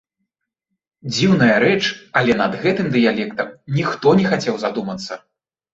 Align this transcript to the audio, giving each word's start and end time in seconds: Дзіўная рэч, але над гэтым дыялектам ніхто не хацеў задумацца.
Дзіўная 1.13 1.57
рэч, 1.65 1.83
але 2.23 2.39
над 2.41 2.59
гэтым 2.65 2.91
дыялектам 2.99 3.47
ніхто 3.81 4.19
не 4.23 4.29
хацеў 4.35 4.55
задумацца. 4.67 5.13